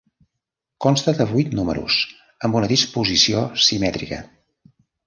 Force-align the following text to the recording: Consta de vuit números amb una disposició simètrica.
Consta 0.85 1.13
de 1.19 1.27
vuit 1.33 1.53
números 1.61 1.99
amb 2.49 2.59
una 2.63 2.73
disposició 2.75 3.47
simètrica. 3.69 4.25